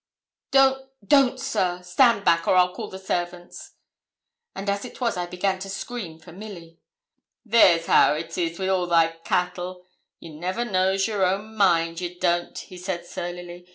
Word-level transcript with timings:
'Don't 0.49 0.89
don't, 1.07 1.39
sir. 1.39 1.79
Stand 1.83 2.25
back, 2.25 2.47
or 2.47 2.55
I'll 2.55 2.73
call 2.73 2.89
the 2.89 2.97
servants.' 2.97 3.73
And 4.55 4.67
as 4.67 4.83
it 4.83 4.99
was 4.99 5.15
I 5.15 5.27
began 5.27 5.59
to 5.59 5.69
scream 5.69 6.17
for 6.17 6.31
Milly. 6.31 6.79
'There's 7.45 7.85
how 7.85 8.15
it 8.15 8.35
is 8.35 8.57
wi' 8.57 8.67
all 8.67 8.87
they 8.87 9.13
cattle! 9.23 9.85
You 10.19 10.33
never 10.33 10.65
knows 10.65 11.05
your 11.05 11.23
own 11.23 11.55
mind 11.55 12.01
ye 12.01 12.17
don't,' 12.17 12.57
he 12.57 12.79
said, 12.79 13.05
surlily. 13.05 13.67